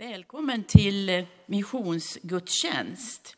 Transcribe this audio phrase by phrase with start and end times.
[0.00, 3.36] Välkommen till eh, missionsgudstjänst.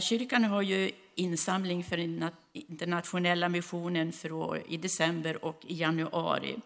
[0.00, 6.56] kyrkan har ju insamling för den internationella missionen för i december och i januari.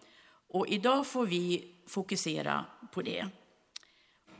[0.48, 3.28] Och idag får vi fokusera på det.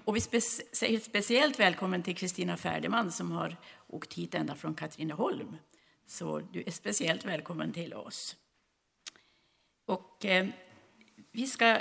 [0.05, 3.57] Och vi säger speciellt välkommen till Kristina Färdeman som har
[3.87, 5.57] åkt hit ända från Katrineholm.
[6.07, 8.37] Så du är speciellt välkommen till oss.
[9.87, 10.47] Och eh,
[11.33, 11.79] vi ska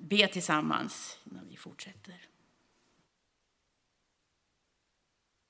[0.00, 1.18] be tillsammans
[1.60, 2.28] fortsätter.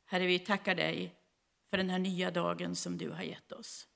[0.04, 1.16] Herre, vi tackar dig
[1.70, 3.88] för den här nya dagen som du har gett oss.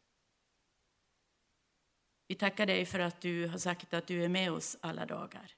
[2.27, 5.57] Vi tackar dig för att du har sagt att du är med oss alla dagar.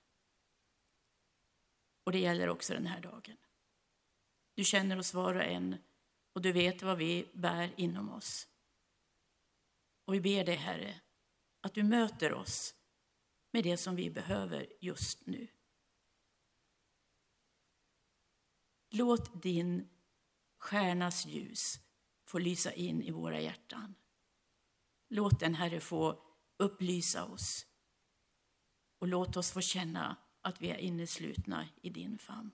[2.05, 3.37] Och det gäller också den här dagen.
[4.55, 5.77] Du känner oss var och en
[6.33, 8.49] och du vet vad vi bär inom oss.
[10.05, 11.01] Och vi ber dig, Herre,
[11.61, 12.75] att du möter oss
[13.51, 15.49] med det som vi behöver just nu.
[18.97, 19.89] Låt din
[20.59, 21.81] stjärnas ljus
[22.25, 23.95] få lysa in i våra hjärtan.
[25.09, 26.23] Låt den, Herre, få
[26.57, 27.67] upplysa oss
[28.99, 32.51] och låt oss få känna att vi är inneslutna i din famn.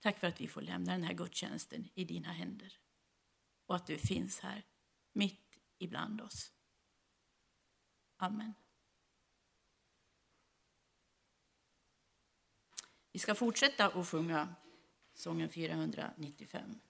[0.00, 2.78] Tack för att vi får lämna den här gudstjänsten i dina händer
[3.66, 4.66] och att du finns här
[5.12, 6.52] mitt ibland oss.
[8.16, 8.54] Amen.
[13.12, 14.54] Vi ska fortsätta att sjunga
[15.18, 16.80] sången 495.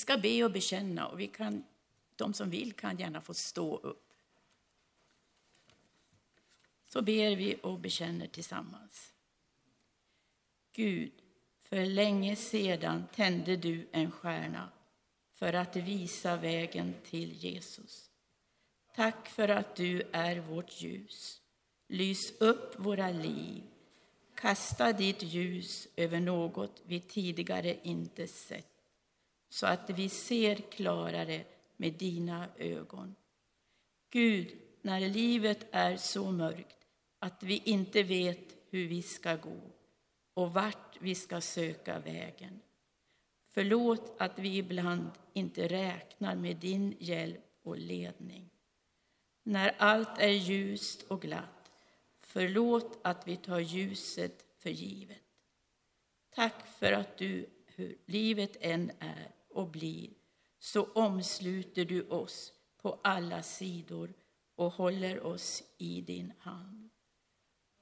[0.00, 1.64] Ska be och bekänna och vi kan,
[2.16, 4.06] de som vill kan gärna få stå upp.
[6.88, 9.12] Så ber vi och bekänner tillsammans.
[10.72, 11.12] Gud,
[11.58, 14.68] för länge sedan tände du en stjärna
[15.32, 18.10] för att visa vägen till Jesus.
[18.94, 21.40] Tack för att du är vårt ljus.
[21.88, 23.62] Lys upp våra liv.
[24.34, 28.69] Kasta ditt ljus över något vi tidigare inte sett
[29.50, 31.44] så att vi ser klarare
[31.76, 33.14] med dina ögon.
[34.10, 36.86] Gud, när livet är så mörkt
[37.18, 39.60] att vi inte vet hur vi ska gå
[40.34, 42.60] och vart vi ska söka vägen.
[43.48, 48.50] Förlåt att vi ibland inte räknar med din hjälp och ledning.
[49.42, 51.70] När allt är ljust och glatt,
[52.20, 55.22] förlåt att vi tar ljuset för givet.
[56.30, 60.10] Tack för att du, hur livet än är och blir,
[60.58, 64.14] så omsluter du oss på alla sidor
[64.54, 66.90] och håller oss i din hand.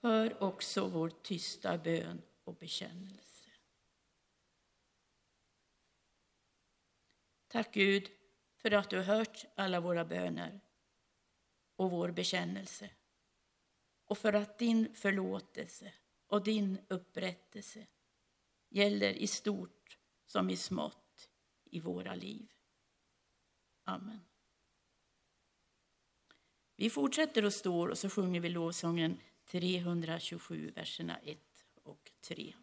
[0.03, 3.51] Hör också vår tysta bön och bekännelse.
[7.49, 8.11] Tack Gud
[8.57, 10.61] för att du har hört alla våra böner
[11.77, 12.91] och vår bekännelse
[14.05, 15.93] och för att din förlåtelse
[16.27, 17.87] och din upprättelse
[18.69, 21.08] gäller i stort som i smått
[21.71, 22.53] i våra liv.
[23.85, 24.21] Amen.
[26.77, 31.39] Vi fortsätter att stå och så sjunger vi lovsången 327, verserna 1
[31.83, 32.55] och 3.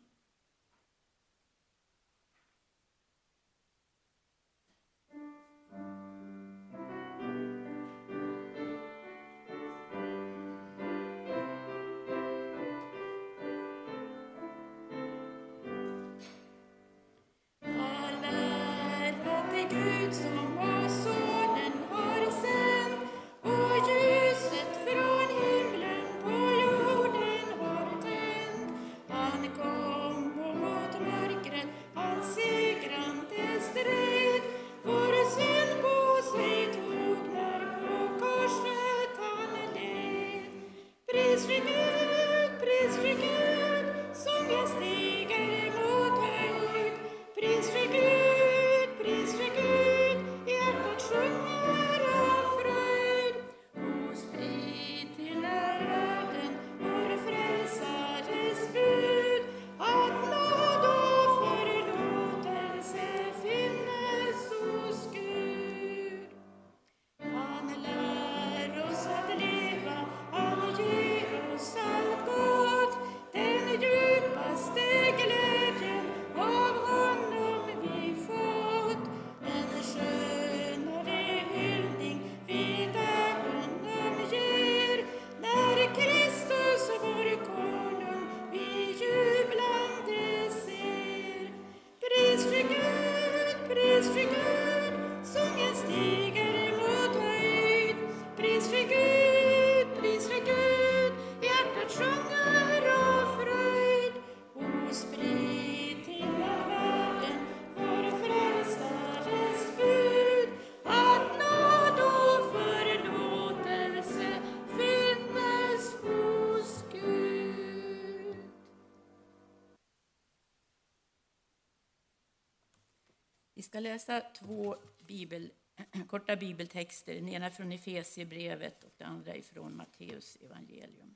[123.96, 124.76] Läsa två
[125.08, 125.52] bibel,
[126.10, 127.16] korta bibeltexter.
[127.16, 131.16] Den ena från Efesierbrevet och den andra från Matteus evangelium.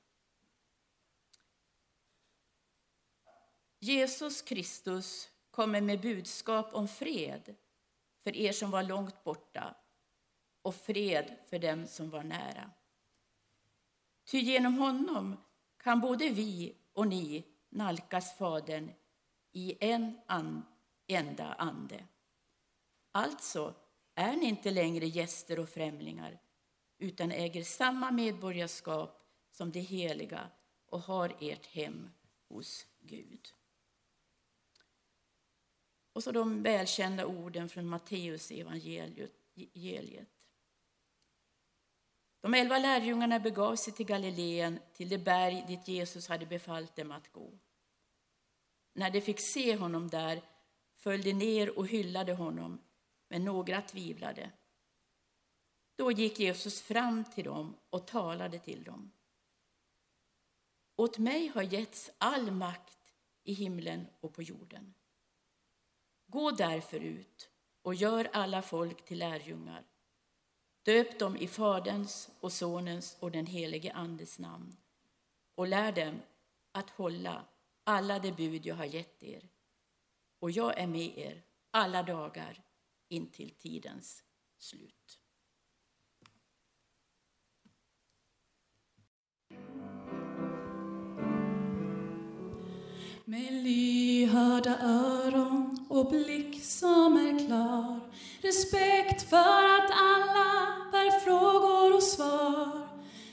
[3.80, 7.56] Jesus Kristus kommer med budskap om fred
[8.24, 9.76] för er som var långt borta
[10.62, 12.72] och fred för dem som var nära.
[14.26, 15.38] Ty genom honom
[15.78, 18.92] kan både vi och ni nalkas Fadern
[19.52, 20.66] i en an,
[21.08, 22.04] enda ande.
[23.20, 23.76] Alltså
[24.16, 26.40] är ni inte längre gäster och främlingar
[26.98, 30.50] utan äger samma medborgarskap som de heliga
[30.86, 32.10] och har ert hem
[32.48, 33.48] hos Gud.
[36.14, 40.30] Och så de välkända orden från Matteus evangeliet.
[42.42, 47.12] De elva lärjungarna begav sig till Galileen, till det berg dit Jesus hade befallt dem
[47.12, 47.60] att gå.
[48.94, 50.42] När de fick se honom där
[50.96, 52.82] föll de ner och hyllade honom
[53.30, 54.52] men några tvivlade.
[55.96, 59.12] Då gick Jesus fram till dem och talade till dem.
[60.96, 64.94] Åt mig har getts all makt i himlen och på jorden.
[66.28, 67.50] Gå därför ut
[67.82, 69.86] och gör alla folk till lärjungar.
[70.84, 74.78] Döp dem i Faderns och Sonens och den helige Andes namn
[75.56, 76.22] och lär dem
[76.72, 77.46] att hålla
[77.84, 79.50] alla de bud jag har gett er.
[80.40, 82.64] Och jag är med er alla dagar
[83.10, 84.24] intill tidens
[84.58, 85.20] slut.
[93.26, 98.00] Med lyhörda öron och blick som är klar.
[98.42, 102.88] Respekt för att alla bär frågor och svar.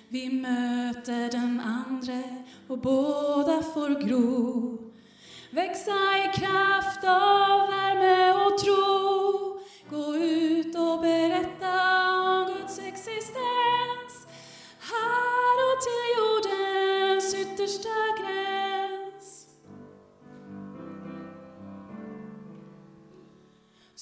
[0.08, 4.92] Vi möter den andre och båda får gro.
[5.50, 9.25] Växa i kraft av värme och tro.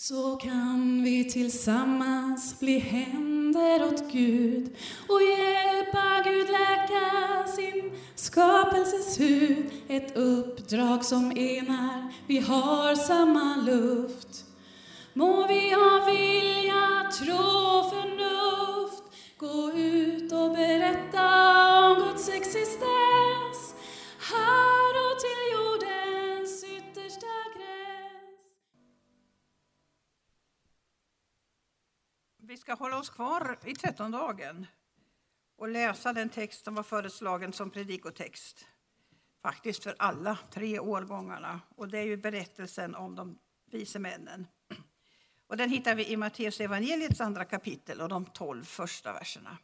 [0.09, 4.77] Så kan vi tillsammans bli händer åt Gud
[5.09, 9.65] och hjälpa Gud läka sin skapelses hud.
[9.89, 14.45] Ett uppdrag som enar, vi har samma luft.
[15.13, 17.37] Må vi ha vilja, tro
[17.79, 19.03] och förnuft
[19.37, 21.27] gå ut och berätta
[21.91, 22.94] om Guds existens
[32.55, 34.67] Vi ska hålla oss kvar i trettondagen
[35.57, 38.67] och läsa den text som var föreslagen som predikotext.
[39.43, 41.61] Faktiskt för alla tre årgångarna.
[41.77, 43.39] Och det är ju berättelsen om de
[43.71, 44.47] vise männen.
[45.47, 49.59] Och den hittar vi i Matteus evangeliets andra kapitel och de tolv första verserna.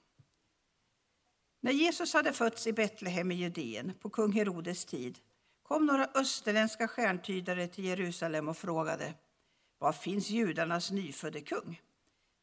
[1.60, 5.18] När Jesus hade fötts i Betlehem i Judeen på kung Herodes tid
[5.62, 9.14] kom några österländska stjärntydare till Jerusalem och frågade
[9.78, 11.80] Var finns judarnas nyfödde kung?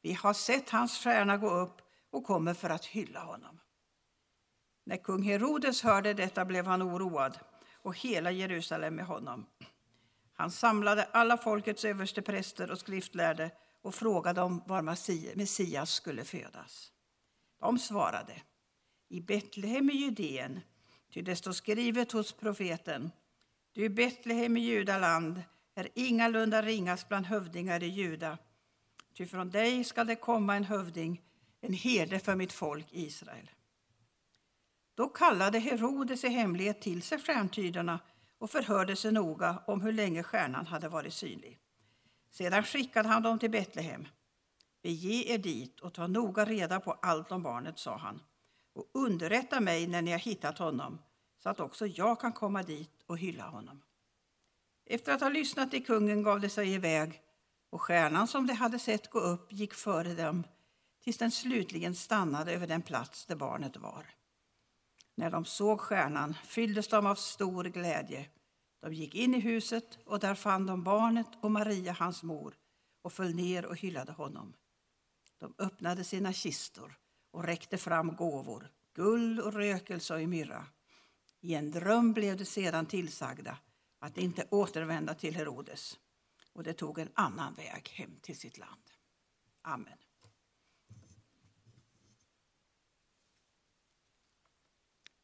[0.07, 3.59] Vi har sett hans stjärna gå upp och kommer för att hylla honom.
[4.85, 7.39] När kung Herodes hörde detta blev han oroad
[7.81, 9.45] och hela Jerusalem med honom.
[10.33, 14.81] Han samlade alla folkets överstepräster och skriftlärde och frågade dem var
[15.35, 16.91] Messias skulle födas.
[17.59, 18.41] De svarade
[19.09, 20.59] i Betlehem i Judeen,
[21.13, 23.11] ty det står skrivet hos profeten
[23.73, 25.41] Du Betlehem i Judaland
[25.75, 28.37] är ingalunda ringast bland hövdingar i Juda,
[29.17, 31.21] ty från dig skall det komma en hövding,
[31.61, 33.51] en herde för mitt folk Israel.
[34.95, 37.99] Då kallade Herodes i hemlighet till sig stjärntydarna
[38.37, 41.59] och förhörde sig noga om hur länge stjärnan hade varit synlig.
[42.31, 44.07] Sedan skickade han dem till Betlehem.
[44.83, 48.21] Bege er dit och ta noga reda på allt om barnet, sa han,
[48.73, 50.99] och underrätta mig när ni har hittat honom,
[51.43, 53.81] så att också jag kan komma dit och hylla honom.
[54.85, 57.21] Efter att ha lyssnat till kungen gav de sig iväg,
[57.77, 60.43] och stjärnan som de hade sett gå upp gick före dem
[61.03, 64.05] tills den slutligen stannade över den plats där barnet var.
[65.15, 68.29] När de såg stjärnan fylldes de av stor glädje.
[68.81, 72.55] De gick in i huset och där fann de barnet och Maria, hans mor,
[73.01, 74.53] och föll ner och hyllade honom.
[75.39, 76.97] De öppnade sina kistor
[77.31, 80.65] och räckte fram gåvor, guld och rökelse och myrra.
[81.41, 83.57] I en dröm blev de sedan tillsagda
[83.99, 85.97] att inte återvända till Herodes,
[86.57, 88.91] och de tog en annan väg hem till sitt land.
[89.61, 89.97] Amen.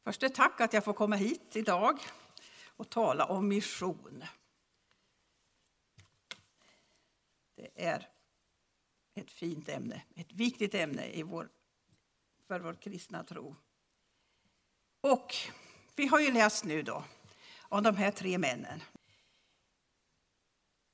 [0.04, 2.00] Först ett tack att jag får komma hit idag
[2.66, 4.24] och tala om mission.
[7.56, 8.10] Det är
[9.14, 11.50] ett fint ämne, ett viktigt ämne i vår,
[12.48, 13.56] för vår kristna tro.
[15.02, 15.34] Och
[15.96, 17.04] vi har ju läst nu då
[17.60, 18.84] om de här tre männen.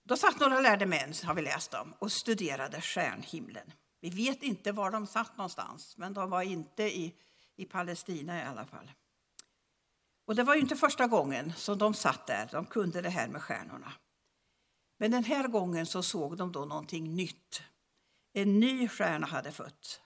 [0.10, 3.74] Då satt några lärde män, har vi läst om, och studerade stjärnhimlen.
[4.02, 7.16] Vi vet inte var de satt någonstans, men de var inte i,
[7.56, 8.92] i Palestina i alla fall.
[10.26, 13.28] Och det var ju inte första gången som de satt där, de kunde det här
[13.28, 13.94] med stjärnorna.
[14.98, 17.62] Men den här gången så såg de då någonting nytt.
[18.34, 20.02] En ny stjärna hade fötts.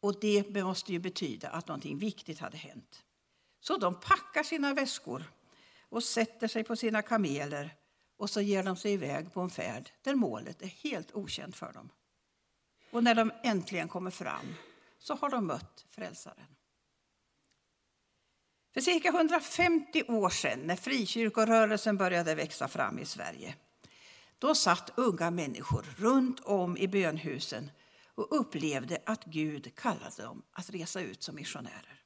[0.00, 3.04] Och det måste ju betyda att någonting viktigt hade hänt.
[3.60, 5.24] Så de packar sina väskor
[5.88, 7.76] och sätter sig på sina kameler
[8.22, 11.72] och så ger de sig iväg på en färd där målet är helt okänt för
[11.72, 11.90] dem.
[12.90, 14.54] Och när de äntligen kommer fram
[14.98, 16.56] så har de mött Frälsaren.
[18.74, 23.54] För cirka 150 år sedan, när frikyrkorörelsen började växa fram i Sverige,
[24.38, 27.70] då satt unga människor runt om i bönhusen
[28.14, 32.02] och upplevde att Gud kallade dem att resa ut som missionärer.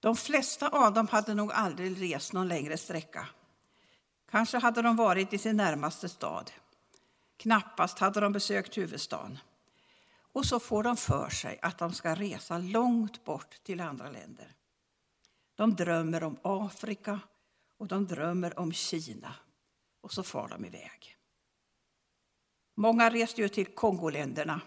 [0.00, 3.28] De flesta av dem hade nog aldrig rest någon längre sträcka.
[4.30, 6.50] Kanske hade de varit i sin närmaste stad.
[7.36, 9.38] Knappast hade de besökt huvudstaden.
[10.32, 14.54] Och så får de för sig att de ska resa långt bort till andra länder.
[15.54, 17.20] De drömmer om Afrika
[17.78, 19.34] och de drömmer om Kina.
[20.00, 21.16] Och så far de iväg.
[22.74, 24.60] Många reste ju till Kongoländerna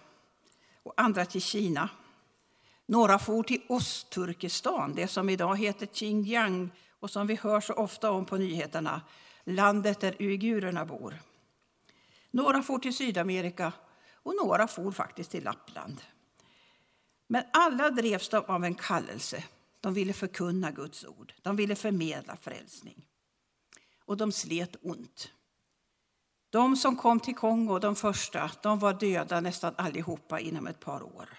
[0.83, 1.89] och andra till Kina.
[2.85, 8.11] Några for till Ostturkestan, det som idag heter Xinjiang och som vi hör så ofta
[8.11, 9.01] om på nyheterna,
[9.43, 11.19] landet där uigurerna bor.
[12.31, 13.73] Några for till Sydamerika
[14.13, 16.01] och några for faktiskt till Lappland.
[17.27, 19.43] Men alla drevs de av en kallelse
[19.81, 21.33] de ville förkunna Guds ord.
[21.41, 23.05] De ville förmedla frälsning.
[24.05, 25.31] Och de slet ont.
[26.49, 31.03] De som kom till Kongo, de första, de var döda nästan allihopa inom ett par
[31.03, 31.29] år.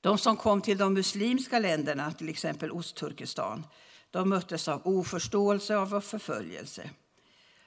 [0.00, 3.66] De som kom till de muslimska länderna, till exempel Ostturkestan,
[4.14, 6.90] de möttes av oförståelse och förföljelse.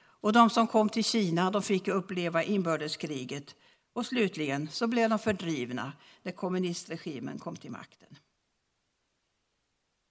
[0.00, 3.54] Och de som kom till Kina de fick uppleva inbördeskriget
[3.92, 8.16] och slutligen så blev de fördrivna när kommunistregimen kom till makten.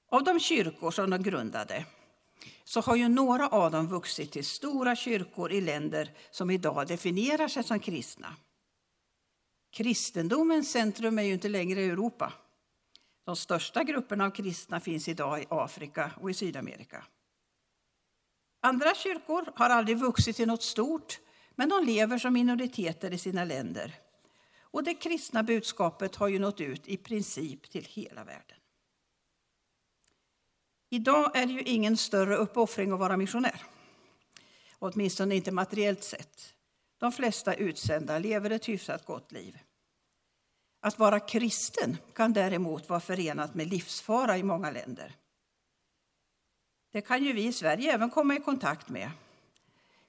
[0.09, 1.85] Av de kyrkor som de grundade
[2.63, 7.47] så har ju några av dem vuxit till stora kyrkor i länder som idag definierar
[7.47, 8.35] sig som kristna.
[9.71, 12.33] Kristendomens centrum är ju inte längre Europa.
[13.27, 17.05] De största grupperna av kristna finns idag i Afrika och i Sydamerika.
[18.61, 21.19] Andra kyrkor har aldrig vuxit till något stort,
[21.55, 23.95] men de lever som minoriteter i sina länder.
[24.59, 28.57] Och det kristna budskapet har ju nått ut i princip till hela världen.
[30.89, 33.63] Idag är det ju ingen större uppoffring att vara missionär.
[34.79, 36.53] Åtminstone inte materiellt sett.
[36.97, 39.57] De flesta utsända lever ett hyfsat gott liv.
[40.79, 45.15] Att vara kristen kan däremot vara förenat med livsfara i många länder.
[46.91, 49.11] Det kan ju vi i Sverige även komma i kontakt med.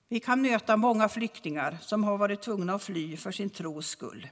[0.09, 4.29] Vi kan möta många flyktingar som har varit tvungna att fly för sin tros skull.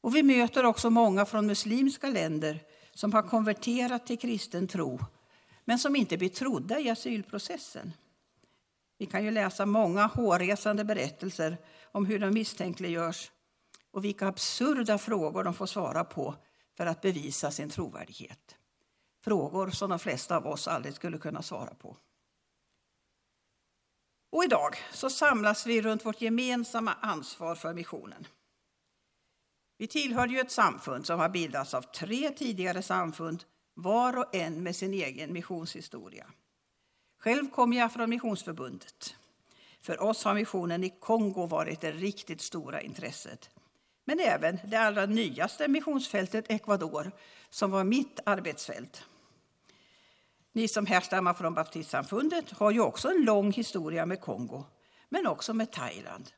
[0.00, 2.60] Och vi möter också många från muslimska länder
[2.94, 5.00] som har konverterat till kristen tro
[5.64, 7.92] men som inte blir trodda i asylprocessen.
[8.98, 11.56] Vi kan ju läsa många hårresande berättelser
[11.92, 13.30] om hur de misstänkliggörs
[13.90, 16.34] och vilka absurda frågor de får svara på
[16.76, 18.56] för att bevisa sin trovärdighet.
[19.24, 21.96] Frågor som de flesta av oss aldrig skulle kunna svara på.
[24.30, 28.26] Och idag så samlas vi runt vårt gemensamma ansvar för missionen.
[29.78, 34.62] Vi tillhör ju ett samfund som har bildats av tre tidigare samfund, var och en
[34.62, 36.26] med sin egen missionshistoria.
[37.18, 39.16] Själv kommer jag från Missionsförbundet.
[39.80, 43.50] För oss har missionen i Kongo varit det riktigt stora intresset.
[44.08, 47.12] Men även det allra nyaste missionsfältet Ecuador,
[47.50, 49.04] som var mitt arbetsfält.
[50.52, 54.64] Ni som härstammar från baptistsamfundet har ju också en lång historia med Kongo,
[55.08, 56.30] men också med Thailand.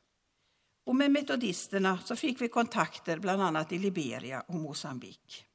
[0.85, 5.45] Och med metodisterna så fick vi kontakter bland annat i Liberia och Mosambik.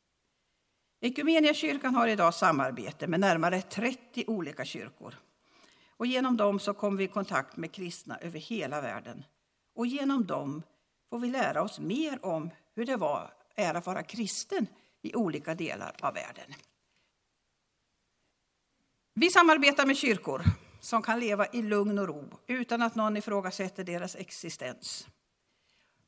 [1.00, 5.14] Ekumeniakyrkan har idag samarbete med närmare 30 olika kyrkor.
[5.96, 9.24] Och genom dem så kommer vi i kontakt med kristna över hela världen.
[9.74, 10.62] Och genom dem
[11.10, 14.66] får vi lära oss mer om hur det var, är att vara kristen
[15.02, 16.54] i olika delar av världen.
[19.14, 20.42] Vi samarbetar med kyrkor
[20.80, 25.08] som kan leva i lugn och ro utan att någon ifrågasätter deras existens.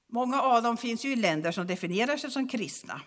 [0.07, 3.01] Många av dem finns ju i länder som definierar sig som kristna.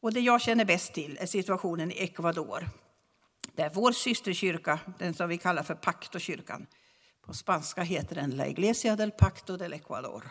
[0.00, 2.68] Och det jag känner bäst till är situationen i Ecuador.
[3.54, 6.66] Där vår systerkyrka, den som vi kallar för Pactokyrkan,
[7.20, 10.24] på spanska heter den La Iglesia del Pacto del Ecuador.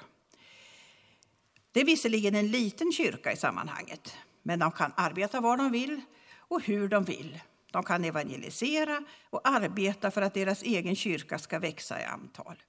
[1.76, 6.02] Det är visserligen en liten kyrka i sammanhanget, men de kan arbeta var de vill
[6.38, 7.40] och hur de vill.
[7.72, 12.64] De kan evangelisera och arbeta för att deras egen kyrka ska växa i antal.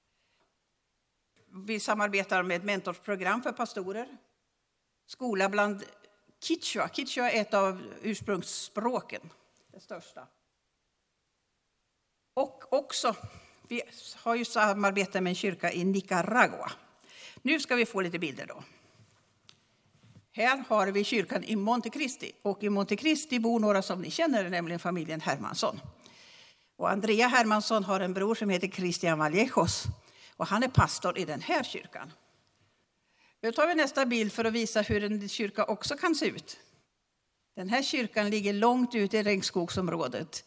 [1.67, 4.17] Vi samarbetar med ett mentorsprogram för pastorer.
[5.07, 5.85] Skola bland
[6.41, 6.89] Kichwa.
[6.89, 9.31] Kichwa är ett av ursprungsspråken,
[9.73, 10.27] det största.
[12.35, 13.17] Och också,
[13.69, 13.83] vi
[14.17, 16.73] har ju samarbete med en kyrka i Nicaragua.
[17.43, 18.63] Nu ska vi få lite bilder då.
[20.37, 22.33] Här har vi kyrkan i Montecristi.
[22.43, 25.81] Och i Montecristi bor några som ni känner, nämligen familjen Hermansson.
[26.77, 29.85] Och Andrea Hermansson har en bror som heter Christian Vallejos.
[30.37, 32.13] Och han är pastor i den här kyrkan.
[33.43, 36.59] Nu tar vi nästa bild för att visa hur en kyrka också kan se ut.
[37.55, 40.45] Den här kyrkan ligger långt ute i regnskogsområdet.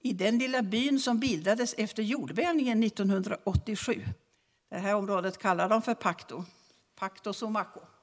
[0.00, 4.04] I den lilla byn som bildades efter jordbävningen 1987.
[4.70, 6.44] Det här området kallar de för Pacto.
[6.96, 7.93] Pacto Somaco.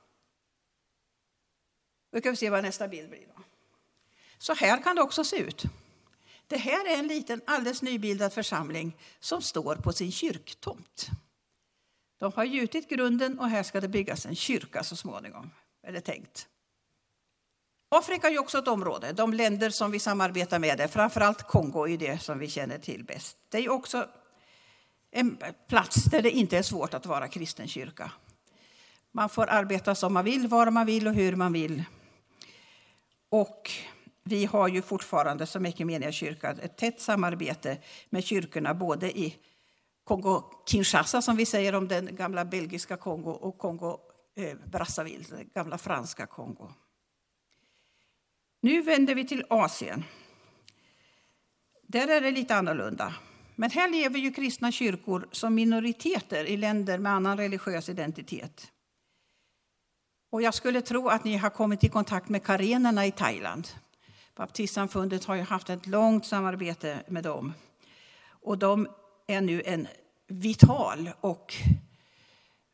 [2.12, 3.28] Då kan vi se vad nästa bild blir.
[3.36, 3.44] Då.
[4.38, 5.64] Så här kan det också se ut.
[6.48, 11.10] Det här är en liten alldeles nybildad församling som står på sin kyrktomt.
[12.18, 15.50] De har gjutit grunden och här ska det byggas en kyrka så småningom,
[15.84, 16.48] är det tänkt.
[17.90, 19.14] Afrika är också ett område.
[19.14, 23.04] De länder som vi samarbetar med, är framförallt Kongo är det som vi känner till
[23.04, 23.38] bäst.
[23.50, 24.08] Det är också
[25.12, 28.12] en plats där det inte är svårt att vara kristen kyrka.
[29.12, 31.84] Man får arbeta som man vill, var man vill och hur man vill.
[33.32, 33.72] Och
[34.24, 35.66] vi har ju fortfarande som
[36.12, 37.78] kyrka ett tätt samarbete
[38.10, 39.36] med kyrkorna både i
[40.04, 46.26] Kongo-Kinshasa, som vi säger om den gamla belgiska Kongo, och Kongo-Brazzaville, eh, det gamla franska
[46.26, 46.72] Kongo.
[48.62, 50.04] Nu vänder vi till Asien.
[51.88, 53.16] Där är det lite annorlunda.
[53.56, 58.72] Men här lever ju kristna kyrkor som minoriteter i länder med annan religiös identitet.
[60.32, 63.68] Och jag skulle tro att ni har kommit i kontakt med karenerna i Thailand.
[64.36, 67.54] Baptistsamfundet har ju haft ett långt samarbete med dem.
[68.30, 68.88] Och de
[69.28, 69.88] är nu en
[70.28, 71.54] vital och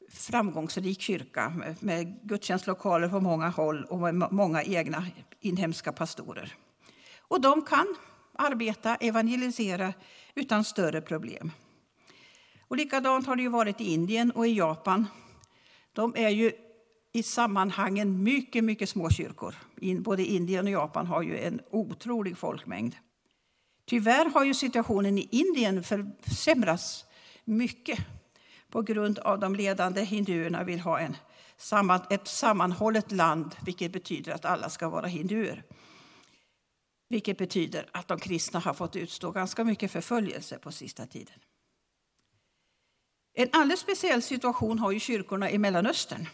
[0.10, 5.06] framgångsrik kyrka med gudstjänstlokaler på många håll och med många egna
[5.40, 6.56] inhemska pastorer.
[7.20, 7.96] Och de kan
[8.34, 9.94] arbeta, evangelisera
[10.36, 11.52] utan större problem.
[12.68, 15.08] Och likadant har det ju varit i Indien och i Japan.
[15.94, 16.52] De är ju
[17.18, 19.56] i sammanhangen mycket, mycket små kyrkor.
[20.00, 22.96] Både Indien och Japan har ju en otrolig folkmängd.
[23.86, 27.06] Tyvärr har ju situationen i Indien försämrats
[27.46, 28.00] mycket
[28.72, 31.16] på grund av de ledande hinduerna vill ha en,
[32.10, 35.64] ett sammanhållet land, vilket betyder att alla ska vara hinduer.
[37.10, 41.40] Vilket betyder att de kristna har fått utstå ganska mycket förföljelse på sista tiden.
[43.34, 46.28] En alldeles speciell situation har ju kyrkorna i Mellanöstern.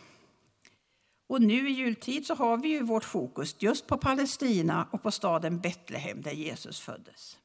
[1.33, 5.11] Och nu i jultid så har vi ju vårt fokus just på Palestina och på
[5.11, 7.37] staden Betlehem där Jesus föddes.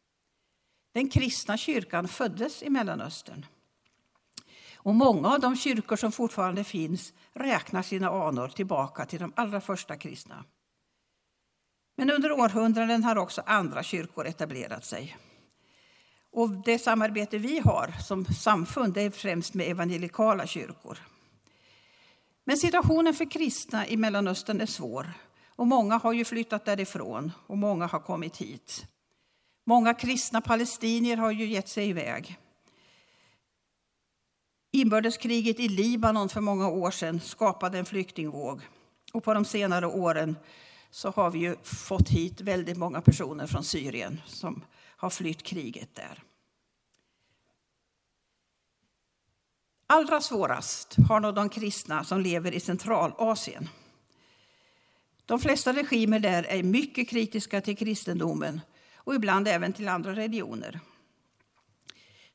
[0.94, 3.46] Den kristna kyrkan föddes i Mellanöstern.
[4.76, 9.60] Och många av de kyrkor som fortfarande finns räknar sina anor tillbaka till de allra
[9.60, 10.44] första kristna.
[11.96, 15.16] Men under århundraden har också andra kyrkor etablerat sig.
[16.32, 20.98] Och det samarbete vi har som samfund är främst med evangelikala kyrkor.
[22.48, 25.12] Men situationen för kristna i Mellanöstern är svår.
[25.48, 28.86] Och många har ju flyttat därifrån och många har kommit hit.
[29.66, 32.38] Många kristna palestinier har ju gett sig iväg.
[34.72, 38.60] Inbördeskriget i Libanon för många år sedan skapade en flyktingvåg.
[39.12, 40.36] Och på de senare åren
[40.90, 44.64] så har vi ju fått hit väldigt många personer från Syrien som
[44.96, 46.22] har flytt kriget där.
[49.90, 53.68] Allra svårast har nog de kristna som lever i Centralasien.
[55.26, 58.60] De flesta regimer där är mycket kritiska till kristendomen
[58.94, 60.80] och ibland även till andra religioner.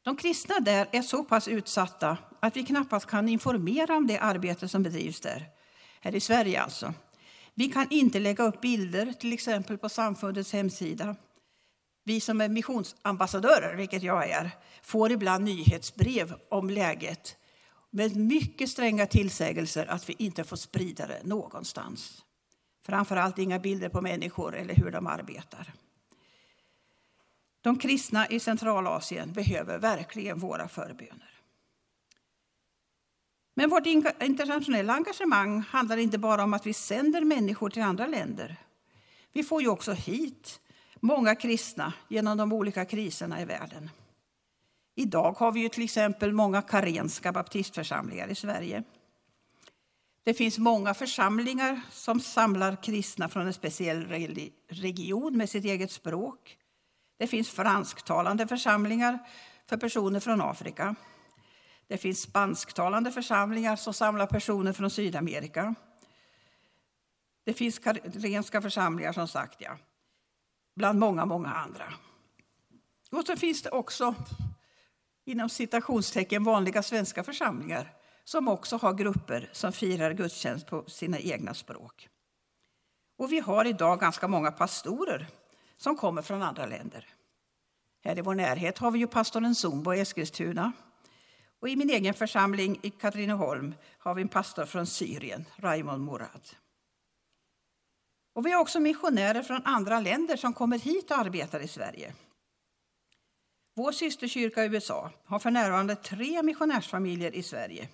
[0.03, 4.67] De kristna där är så pass utsatta att vi knappast kan informera om det arbete
[4.67, 5.49] som bedrivs där.
[6.01, 6.93] Här i Sverige alltså.
[7.53, 11.15] Vi kan inte lägga upp bilder, till exempel på samfundets hemsida.
[12.03, 14.51] Vi som är missionsambassadörer, vilket jag är,
[14.83, 17.37] får ibland nyhetsbrev om läget
[17.95, 22.23] med mycket stränga tillsägelser att vi inte får sprida det någonstans.
[22.85, 25.73] Framförallt inga bilder på människor eller hur de arbetar.
[27.61, 31.39] De kristna i Centralasien behöver verkligen våra förböner.
[33.53, 33.85] Men vårt
[34.21, 38.55] internationella engagemang handlar inte bara om att vi sänder människor till andra länder.
[39.33, 40.59] Vi får ju också hit
[40.95, 43.89] många kristna genom de olika kriserna i världen.
[44.95, 48.83] Idag har vi ju till exempel många karenska baptistförsamlingar i Sverige.
[50.23, 54.07] Det finns många församlingar som samlar kristna från en speciell
[54.67, 56.57] region med sitt eget språk.
[57.17, 59.19] Det finns fransktalande församlingar
[59.65, 60.95] för personer från Afrika.
[61.87, 65.75] Det finns spansktalande församlingar som samlar personer från Sydamerika.
[67.43, 69.77] Det finns karenska församlingar, som sagt, ja.
[70.75, 71.93] bland många, många andra.
[73.11, 74.15] Och så finns det också
[75.25, 81.53] inom citationstecken vanliga svenska församlingar som också har grupper som firar gudstjänst på sina egna
[81.53, 82.09] språk.
[83.17, 85.27] Och vi har idag ganska många pastorer
[85.77, 87.07] som kommer från andra länder.
[88.03, 90.71] Här i vår närhet har vi ju pastorn Zumbo i Eskilstuna.
[91.59, 96.49] Och I min egen församling i Katrineholm har vi en pastor från Syrien, Raymond Morad.
[98.35, 102.13] Och vi har också missionärer från andra länder som kommer hit och arbetar i Sverige.
[103.75, 107.87] Vår systerkyrka i USA har för närvarande tre missionärsfamiljer i Sverige.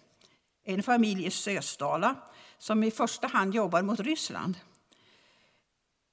[0.64, 2.16] En familj i Sösdala
[2.58, 4.60] som i första hand jobbar mot Ryssland.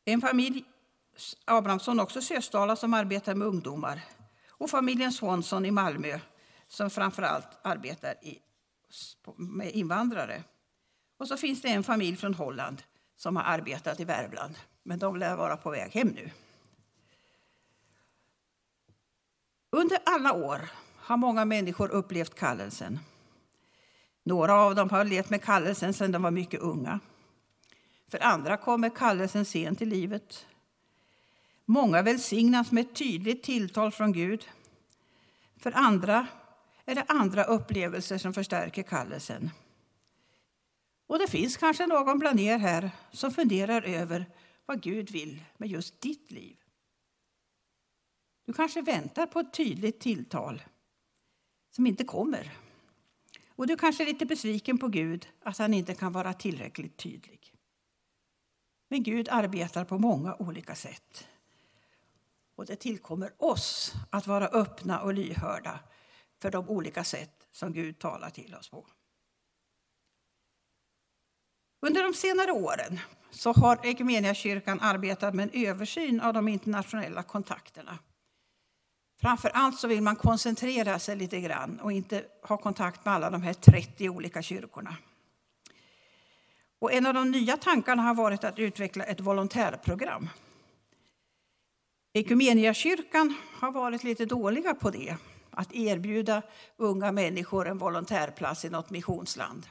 [0.05, 0.65] En familj,
[1.45, 4.01] Abrahamsson, också Sösdala, som arbetar med ungdomar.
[4.51, 6.19] Och familjen Swanson i Malmö
[6.69, 8.39] som framför allt arbetar i,
[9.37, 10.43] med invandrare.
[11.19, 12.83] Och så finns det en familj från Holland
[13.17, 16.31] som har arbetat i Värmland, men de lär vara på väg hem nu.
[19.77, 22.99] Under alla år har många människor upplevt kallelsen.
[24.23, 27.01] Några av dem har levt med kallelsen sedan de var mycket unga.
[28.09, 30.47] För andra kommer kallelsen sent i livet.
[31.65, 34.49] Många välsignas med ett tydligt tilltal från Gud.
[35.57, 36.27] För andra
[36.85, 39.51] är det andra upplevelser som förstärker kallelsen.
[41.07, 44.27] Och det finns kanske någon bland er här som funderar över
[44.67, 46.57] vad Gud vill med just ditt liv.
[48.47, 50.63] Du kanske väntar på ett tydligt tilltal
[51.71, 52.53] som inte kommer.
[53.49, 57.55] Och du kanske är lite besviken på Gud att han inte kan vara tillräckligt tydlig.
[58.89, 61.29] Men Gud arbetar på många olika sätt.
[62.55, 65.81] Och det tillkommer oss att vara öppna och lyhörda
[66.43, 68.87] för de olika sätt som Gud talar till oss på.
[71.81, 77.99] Under de senare åren så har Equmeniakyrkan arbetat med en översyn av de internationella kontakterna.
[79.21, 83.31] Framför allt så vill man koncentrera sig lite grann och inte ha kontakt med alla
[83.31, 84.97] de här 30 olika kyrkorna.
[86.79, 90.29] Och en av de nya tankarna har varit att utveckla ett volontärprogram.
[92.13, 95.17] Equmeniakyrkan har varit lite dåliga på det,
[95.51, 96.43] att erbjuda
[96.77, 99.67] unga människor en volontärplats i något missionsland.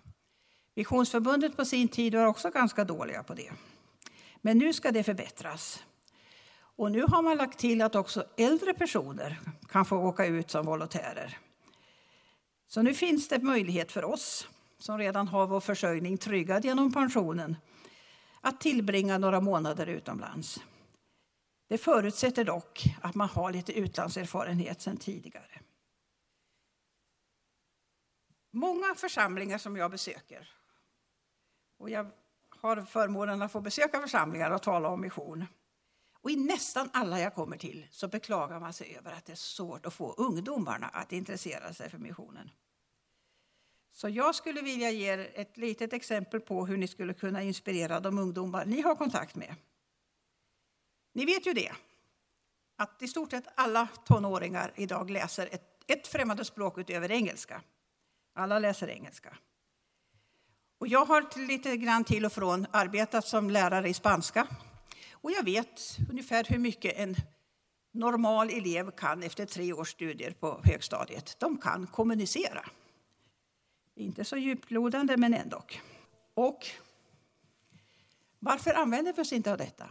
[0.75, 3.51] Missionsförbundet på sin tid var också ganska dåliga på det.
[4.41, 5.83] Men nu ska det förbättras.
[6.75, 10.65] Och nu har man lagt till att också äldre personer kan få åka ut som
[10.65, 11.37] volontärer.
[12.67, 17.57] Så nu finns det möjlighet för oss som redan har vår försörjning tryggad genom pensionen
[18.41, 20.63] att tillbringa några månader utomlands.
[21.67, 25.59] Det förutsätter dock att man har lite utlandserfarenhet sedan tidigare.
[28.51, 30.49] Många församlingar som jag besöker,
[31.77, 32.11] och jag
[32.49, 35.45] har förmånen att få besöka församlingar och tala om mission.
[36.25, 39.35] Och I nästan alla jag kommer till så beklagar man sig över att det är
[39.35, 42.51] svårt att få ungdomarna att intressera sig för missionen.
[43.91, 47.99] Så jag skulle vilja ge er ett litet exempel på hur ni skulle kunna inspirera
[47.99, 49.55] de ungdomar ni har kontakt med.
[51.13, 51.71] Ni vet ju det,
[52.75, 57.61] att i stort sett alla tonåringar idag läser ett, ett främmande språk utöver engelska.
[58.33, 59.37] Alla läser engelska.
[60.77, 64.47] Och jag har lite grann till och från arbetat som lärare i spanska.
[65.25, 67.15] Och jag vet ungefär hur mycket en
[67.91, 71.35] normal elev kan efter tre års studier på högstadiet.
[71.39, 72.65] De kan kommunicera.
[73.95, 75.63] Inte så djuplodande, men ändå.
[76.33, 76.67] Och
[78.39, 79.89] varför använder vi oss inte av detta?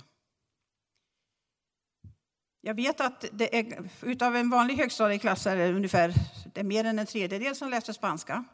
[2.60, 6.14] Jag vet att det är, utav en vanlig högstadieklass är det ungefär
[6.54, 8.44] det är mer än en tredjedel som läser spanska.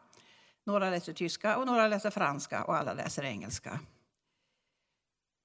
[0.65, 3.81] Några läser tyska och några läser franska och alla läser engelska.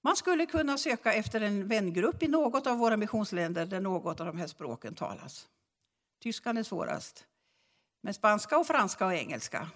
[0.05, 4.25] Man skulle kunna söka efter en vängrupp i något av våra missionsländer där något av
[4.25, 5.47] de här språken talas.
[6.23, 7.25] Tyskan är svårast,
[8.01, 9.69] men spanska och franska och engelska.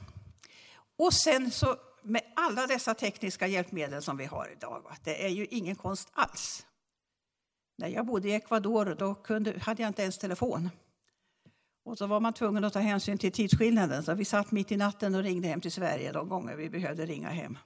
[0.97, 5.45] Och sen så med alla dessa tekniska hjälpmedel som vi har idag, det är ju
[5.45, 6.65] ingen konst alls.
[7.77, 10.69] När jag bodde i Ecuador då kunde, hade jag inte ens telefon.
[11.83, 14.03] Och så var man tvungen att ta hänsyn till tidsskillnaden.
[14.03, 17.05] Så vi satt mitt i natten och ringde hem till Sverige de gånger vi behövde
[17.05, 17.57] ringa hem.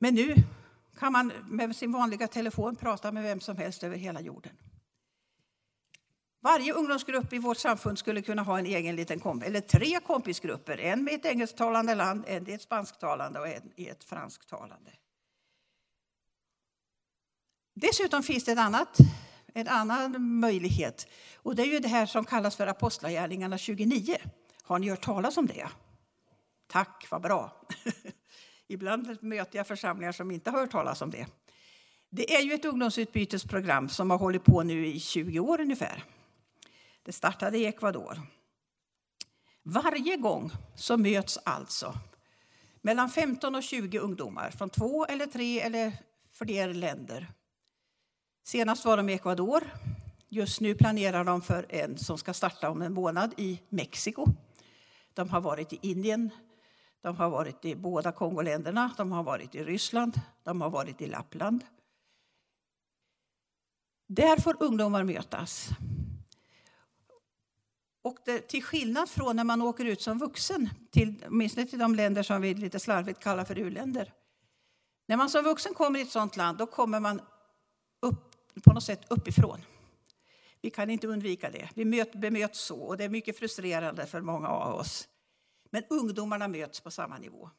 [0.00, 0.34] Men nu
[0.98, 4.52] kan man med sin vanliga telefon prata med vem som helst över hela jorden.
[6.40, 10.78] Varje ungdomsgrupp i vårt samfund skulle kunna ha en egen liten kompis, eller tre kompisgrupper.
[10.78, 14.90] En med ett engelsktalande land, en i ett spansktalande och en i ett fransktalande.
[17.74, 18.98] Dessutom finns det ett annat
[19.54, 21.06] en annan möjlighet.
[21.36, 24.16] Och det är ju det här som kallas för Apostlagärningarna 29.
[24.62, 25.68] Har ni hört talas om det?
[26.66, 27.66] Tack, vad bra.
[28.68, 31.26] Ibland möter jag församlingar som inte har hört talas om det.
[32.10, 36.04] Det är ju ett ungdomsutbytesprogram som har hållit på nu i 20 år ungefär.
[37.02, 38.20] Det startade i Ecuador.
[39.62, 41.94] Varje gång så möts alltså
[42.80, 45.92] mellan 15 och 20 ungdomar från två eller tre eller
[46.32, 47.32] fler länder
[48.48, 49.64] Senast var de i Ecuador.
[50.28, 54.26] Just nu planerar de för en som ska starta om en månad i Mexiko.
[55.14, 56.30] De har varit i Indien,
[57.00, 61.06] de har varit i båda Kongoländerna, de har varit i Ryssland, de har varit i
[61.06, 61.64] Lappland.
[64.06, 65.68] Där får ungdomar mötas.
[68.02, 71.94] Och det, till skillnad från när man åker ut som vuxen, till, åtminstone till de
[71.94, 74.12] länder som vi lite slarvigt kallar för u-länder.
[75.06, 77.20] När man som vuxen kommer i ett sådant land, då kommer man
[78.00, 78.34] upp
[78.64, 79.60] på något sätt uppifrån.
[80.60, 81.68] Vi kan inte undvika det.
[81.74, 85.08] Vi bemöts så och det är mycket frustrerande för många av oss.
[85.70, 87.50] Men ungdomarna möts på samma nivå.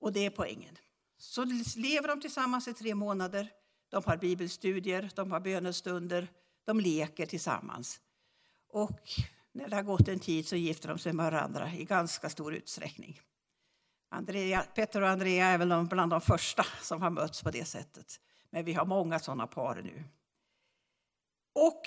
[0.00, 0.78] Och det är poängen.
[1.18, 1.44] Så
[1.76, 3.52] lever de tillsammans i tre månader.
[3.88, 6.28] De har bibelstudier, de har bönestunder,
[6.64, 8.00] de leker tillsammans.
[8.68, 9.00] Och
[9.52, 12.54] när det har gått en tid så gifter de sig med varandra i ganska stor
[12.54, 13.20] utsträckning.
[14.08, 18.20] Andrea, Petter och Andrea är väl bland de första som har mötts på det sättet.
[18.50, 20.04] Men vi har många sådana par nu.
[21.52, 21.82] Och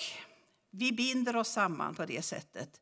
[0.70, 2.80] vi binder oss samman på det sättet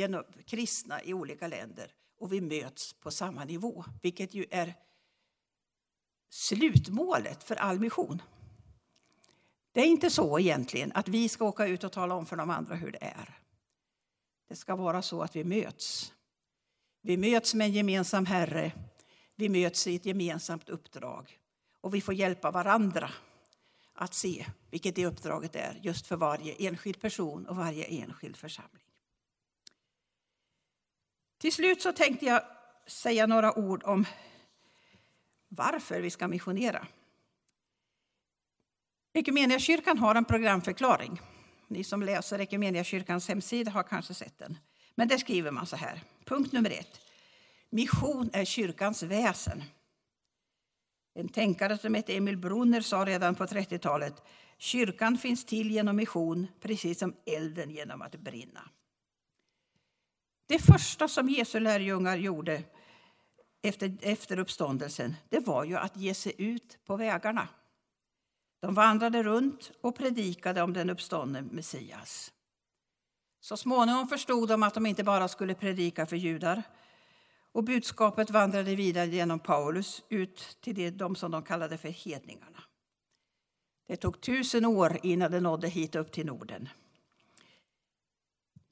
[0.00, 4.74] genom kristna i olika länder och vi möts på samma nivå, vilket ju är
[6.30, 8.22] slutmålet för all mission.
[9.72, 12.50] Det är inte så egentligen att vi ska åka ut och tala om för de
[12.50, 13.38] andra hur det är.
[14.48, 16.12] Det ska vara så att vi möts.
[17.02, 18.72] Vi möts med en gemensam Herre.
[19.36, 21.40] Vi möts i ett gemensamt uppdrag
[21.80, 23.10] och vi får hjälpa varandra
[23.92, 28.89] att se vilket det uppdraget är just för varje enskild person och varje enskild församling.
[31.40, 32.42] Till slut så tänkte jag
[32.86, 34.04] säga några ord om
[35.48, 36.86] varför vi ska missionera.
[39.12, 41.20] Ekumeniakyrkan har en programförklaring.
[41.68, 44.58] Ni som läser Ekumeniakyrkans hemsida har kanske sett den.
[44.94, 46.00] Men där skriver man så här.
[46.24, 47.00] Punkt nummer ett.
[47.70, 49.62] Mission är kyrkans väsen.
[51.14, 54.22] En tänkare som hette Emil Brunner sa redan på 30-talet
[54.58, 58.70] kyrkan finns till genom mission, precis som elden genom att brinna.
[60.50, 62.62] Det första som Jesu lärjungar gjorde
[63.62, 67.48] efter, efter uppståndelsen det var ju att ge sig ut på vägarna.
[68.60, 72.32] De vandrade runt och predikade om den uppståndne Messias.
[73.40, 76.62] Så småningom förstod de att de inte bara skulle predika för judar
[77.52, 82.62] och budskapet vandrade vidare genom Paulus ut till de som de kallade för hedningarna.
[83.88, 86.68] Det tog tusen år innan det nådde hit upp till Norden.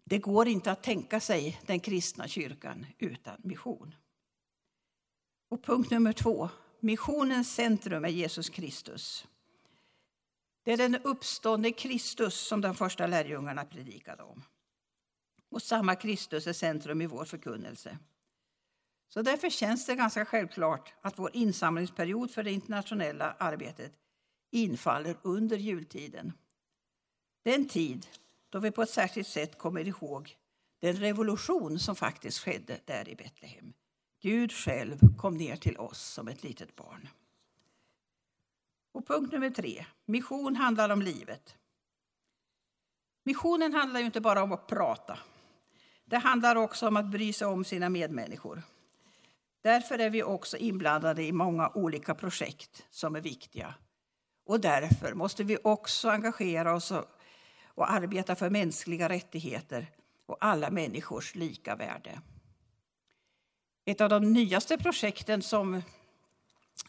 [0.09, 3.95] Det går inte att tänka sig den kristna kyrkan utan mission.
[5.49, 6.49] Och punkt nummer två.
[6.81, 9.27] Missionens centrum är Jesus Kristus.
[10.63, 14.43] Det är den uppståndne Kristus som de första lärjungarna predikade om.
[15.51, 17.99] Och samma Kristus är centrum i vår förkunnelse.
[19.09, 23.93] Så därför känns det ganska självklart att vår insamlingsperiod för det internationella arbetet
[24.51, 26.33] infaller under jultiden.
[27.43, 28.07] Den tid
[28.51, 30.37] då vi på ett särskilt sätt kommer ihåg
[30.81, 33.73] den revolution som faktiskt skedde där i Betlehem.
[34.23, 37.09] Gud själv kom ner till oss som ett litet barn.
[38.93, 39.87] Och punkt nummer tre.
[40.07, 41.57] Mission handlar om livet.
[43.25, 45.19] Missionen handlar ju inte bara om att prata.
[46.05, 48.63] Det handlar också om att bry sig om sina medmänniskor.
[49.63, 53.75] Därför är vi också inblandade i många olika projekt som är viktiga.
[54.47, 57.18] Och därför måste vi också engagera oss och
[57.79, 59.91] och arbeta för mänskliga rättigheter
[60.27, 62.21] och alla människors lika värde.
[63.85, 65.83] Ett av de nyaste projekten som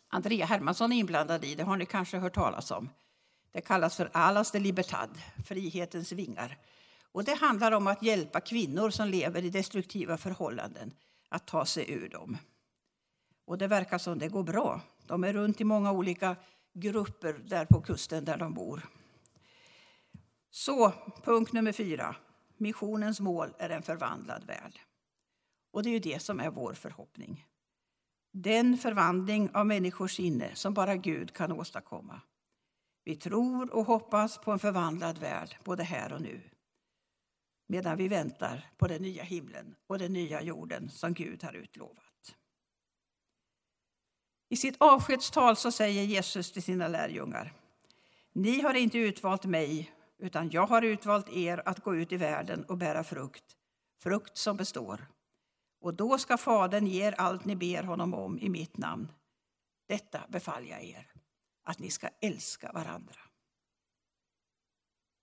[0.08, 2.90] Andrea Hermansson är inblandad i, det har ni kanske hört talas om.
[3.52, 5.10] Det kallas för Alas de Libertad,
[5.46, 6.58] frihetens vingar.
[7.12, 10.94] Och det handlar om att hjälpa kvinnor som lever i destruktiva förhållanden
[11.30, 12.38] att ta sig ur dem.
[13.46, 14.82] Och det verkar som det går bra.
[15.08, 16.36] De är runt i många olika
[16.74, 18.90] grupper där på kusten där de bor.
[20.50, 20.94] Så,
[21.24, 22.16] punkt nummer fyra.
[22.58, 24.80] Missionens mål är en förvandlad värld.
[25.72, 27.46] Och det är ju det som är vår förhoppning.
[28.32, 32.22] Den förvandling av människors sinne som bara Gud kan åstadkomma.
[33.04, 36.42] Vi tror och hoppas på en förvandlad värld, både här och nu.
[37.68, 42.36] Medan vi väntar på den nya himlen och den nya jorden som Gud har utlovat.
[44.50, 47.54] I sitt avskedstal så säger Jesus till sina lärjungar.
[48.34, 52.64] Ni har inte utvalt mig, utan jag har utvalt er att gå ut i världen
[52.64, 53.58] och bära frukt,
[54.02, 55.08] frukt som består.
[55.82, 59.12] Och då ska Fadern ge er allt ni ber honom om i mitt namn.
[59.88, 61.12] Detta befaller jag er,
[61.64, 63.20] att ni ska älska varandra.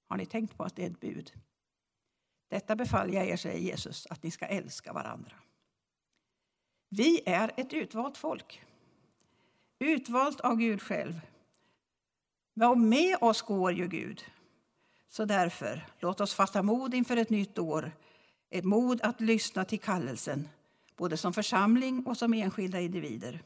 [0.08, 1.32] Har ni tänkt på att det är ett bud?
[2.48, 5.36] Detta befaller jag er, säger Jesus, att ni ska älska varandra.
[6.88, 8.62] Vi är ett utvalt folk.
[9.78, 11.20] Utvalt av Gud själv.
[12.64, 14.24] Och med oss går ju Gud.
[15.08, 17.92] Så därför, låt oss fatta mod inför ett nytt år.
[18.50, 20.48] Ett mod att lyssna till kallelsen,
[20.96, 23.42] både som församling och som enskilda individer.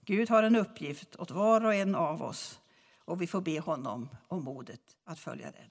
[0.00, 2.60] Gud har en uppgift åt var och en av oss
[2.98, 5.70] och vi får be honom om modet att följa den.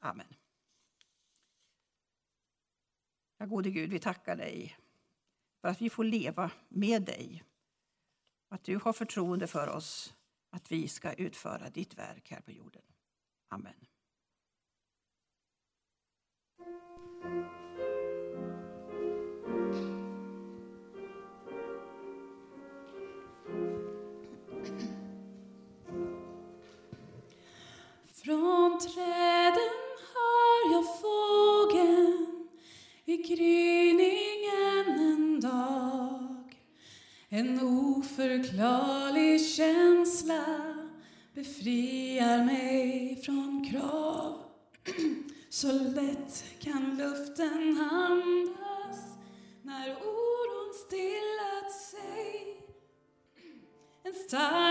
[0.00, 0.34] Amen.
[3.38, 4.76] Ja, gode Gud, vi tackar dig
[5.60, 7.44] för att vi får leva med dig
[8.48, 10.14] att du har förtroende för oss
[10.50, 12.82] att vi ska utföra ditt verk här på jorden.
[13.48, 13.86] Amen.
[28.24, 29.72] Från träden
[30.14, 32.48] hör jag fågeln
[33.04, 36.32] i gryningen en dag
[37.28, 40.44] en oförklarlig känsla
[41.34, 44.01] befriar mig från krav.
[54.32, 54.61] En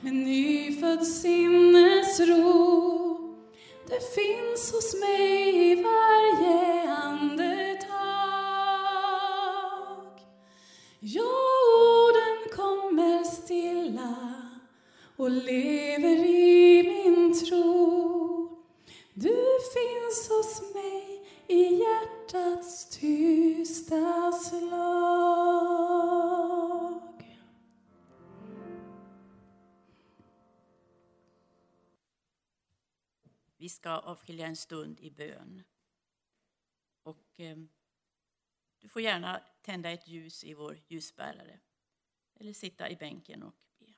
[0.00, 2.36] med nyfödd sinnesro.
[3.88, 7.96] Det finns hos mig i varje andetag.
[11.00, 11.22] Ja,
[11.78, 14.16] orden kommer stilla
[15.16, 17.96] och lever i min tro.
[19.14, 19.36] Du
[19.74, 25.86] finns hos mig i hjärtats tysta slag.
[33.66, 35.62] Vi ska avskilja en stund i bön.
[37.02, 37.56] Och eh,
[38.78, 41.60] du får gärna tända ett ljus i vår ljusbärare
[42.34, 43.94] eller sitta i bänken och be.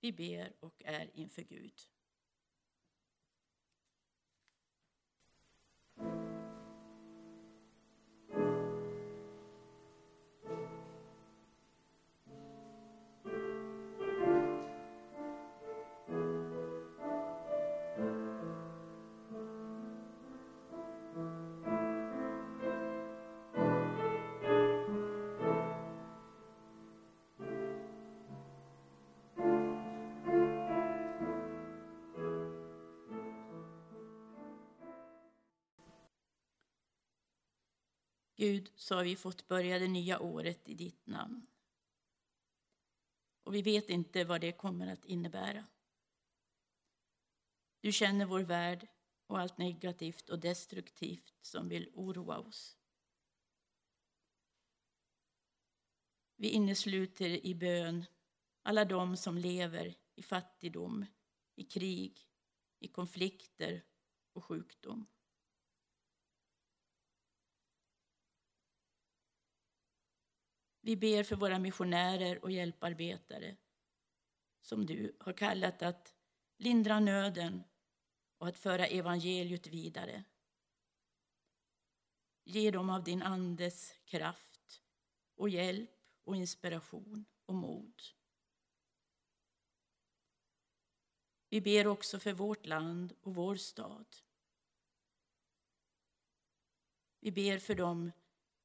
[0.00, 1.80] Vi ber och är inför Gud.
[38.36, 41.46] Gud, så har vi fått börja det nya året i ditt namn.
[43.42, 45.66] Och vi vet inte vad det kommer att innebära.
[47.80, 48.88] Du känner vår värld
[49.26, 52.78] och allt negativt och destruktivt som vill oroa oss.
[56.36, 58.04] Vi innesluter i bön
[58.62, 61.06] alla de som lever i fattigdom,
[61.54, 62.28] i krig,
[62.78, 63.82] i konflikter
[64.32, 65.06] och sjukdom.
[70.86, 73.56] Vi ber för våra missionärer och hjälparbetare
[74.60, 76.14] som du har kallat att
[76.58, 77.62] lindra nöden
[78.38, 80.24] och att föra evangeliet vidare.
[82.44, 84.82] Ge dem av din Andes kraft
[85.34, 85.90] och hjälp
[86.24, 88.02] och inspiration och mod.
[91.48, 94.16] Vi ber också för vårt land och vår stad.
[97.20, 98.12] Vi ber för dem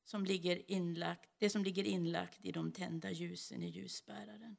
[0.10, 4.58] som ligger inlagt, det som ligger inlagt i de tända ljusen i ljusbäraren.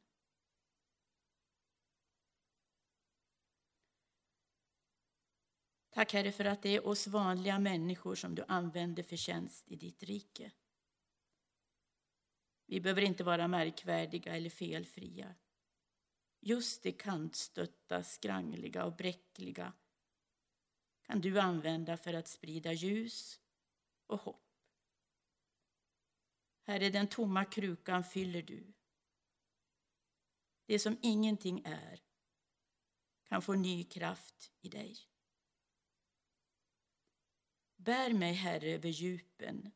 [5.91, 9.77] Tack Herre för att det är oss vanliga människor som du använder för tjänst i
[9.77, 10.53] ditt rike.
[12.67, 15.35] Vi behöver inte vara märkvärdiga eller felfria.
[16.41, 19.73] Just det kantstötta, skrangliga och bräckliga
[21.03, 23.41] kan du använda för att sprida ljus
[24.07, 24.50] och hopp
[26.71, 28.73] Herre, den tomma krukan fyller du.
[30.67, 32.03] Det som ingenting är
[33.25, 34.97] kan få ny kraft i dig.
[37.77, 39.71] Bär mig, Herre, över djupen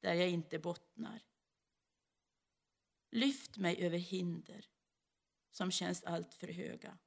[0.00, 1.22] där jag inte bottnar.
[3.10, 4.70] Lyft mig över hinder
[5.50, 6.98] som känns alltför höga.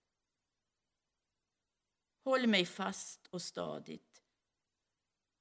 [2.23, 4.23] Håll mig fast och stadigt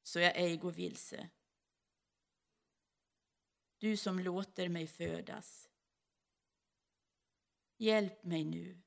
[0.02, 1.30] så jag ej går vilse.
[3.78, 5.68] Du som låter mig födas.
[7.76, 8.82] Hjälp mig nu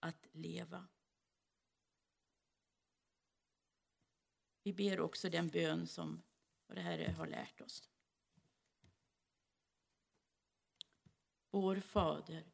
[0.00, 0.88] att leva.
[4.62, 6.22] Vi ber också den bön som
[6.66, 7.90] vår Herre har lärt oss.
[11.50, 12.52] Vår Fader,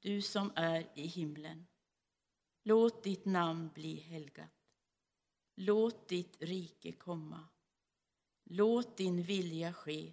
[0.00, 1.66] du som är i himlen.
[2.62, 4.70] Låt ditt namn bli helgat.
[5.54, 7.48] Låt ditt rike komma.
[8.44, 10.12] Låt din vilja ske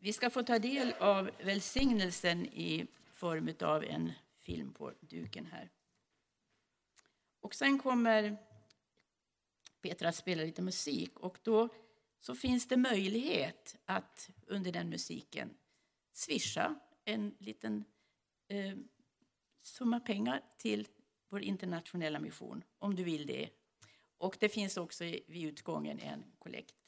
[0.00, 5.70] Vi ska få ta del av välsignelsen i form av en film på duken här.
[7.40, 8.36] Och sen kommer
[9.80, 11.68] Petra att spela lite musik och då
[12.20, 15.56] så finns det möjlighet att under den musiken
[16.12, 17.84] swisha en liten
[18.48, 18.76] eh,
[19.62, 20.88] summa pengar till
[21.28, 23.50] vår internationella mission, om du vill det.
[24.18, 26.87] Och det finns också vid utgången en kollekt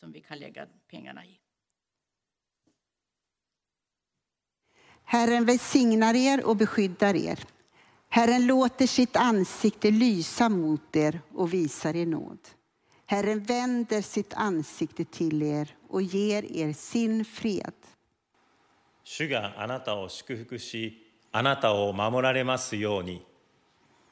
[0.00, 1.38] som vi kan lägga pengarna i.
[5.04, 7.38] Herren välsignar er och beskyddar er.
[8.08, 12.38] Herren låter sitt ansikte lysa mot er och visar er nåd.
[13.06, 17.74] Herren vänder sitt ansikte till er och ger er sin fred.
[19.04, 23.24] 主があなたを祝福し、あなたを守られますように。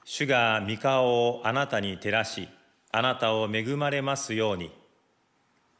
[0.05, 2.49] 主が御顔をあなたに照らし、
[2.91, 4.70] あなたを恵まれますように。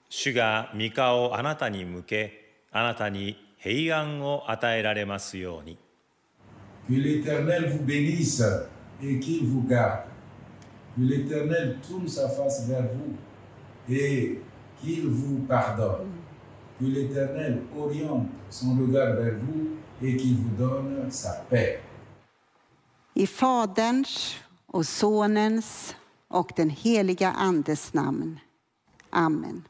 [0.10, 5.78] 主が御顔をあなたに向け、あなたに平安を与えられますように。
[6.88, 8.44] Que l'Éternel vous bénisse
[9.02, 10.04] et qu'il vous garde.
[10.96, 13.16] Que l'Éternel tourne sa face vers vous
[13.90, 14.40] et
[14.82, 16.12] qu'il vous pardonne.
[16.80, 21.82] Que l'Éternel oriente son regard vers vous et qu'il vous donne sa paix.
[23.16, 24.36] I Faderns
[24.68, 25.96] och Sonens
[26.28, 28.40] och den heliga Andes namn.
[29.10, 29.64] Amen.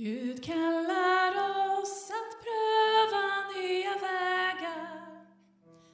[0.00, 1.32] Gud kallar
[1.80, 3.26] oss att pröva
[3.56, 5.00] nya vägar.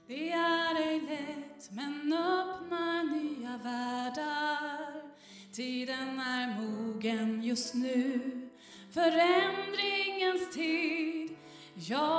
[0.07, 5.03] Det är ej lätt, men öppnar nya världar.
[5.53, 8.21] Tiden är mogen just nu,
[8.91, 11.37] förändringens tid.
[11.75, 12.14] Jag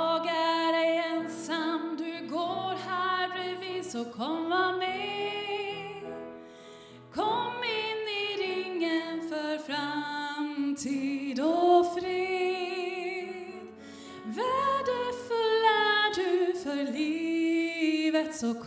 [18.42, 18.66] livet, så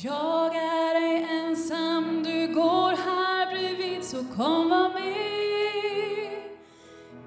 [0.00, 6.42] Jag är ej ensam, du går här bredvid, så kom var med.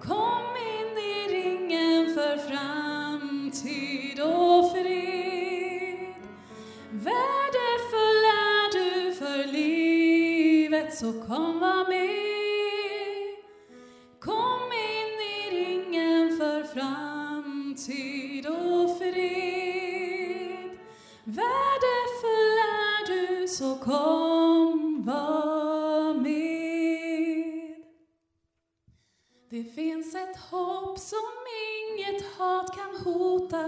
[0.03, 0.43] Kom
[0.73, 6.15] in i ringen för framtid och fred.
[6.91, 12.00] Värdefull är du för livet så kom var med.
[33.03, 33.67] Hota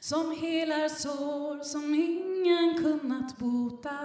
[0.00, 3.98] som helar sår som ingen kunnat bota.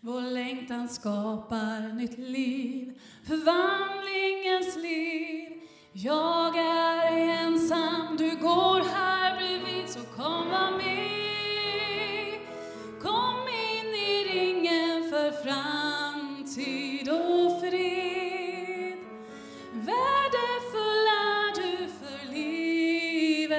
[0.00, 5.48] Vår längtan skapar nytt liv, förvandlingens liv.
[5.92, 10.95] Jag är ensam, du går här bredvid, så kom var med.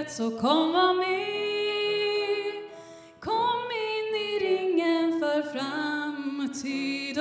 [0.07, 1.17] Livet, så kom var med.
[3.19, 7.19] Kom in i ringen för framtid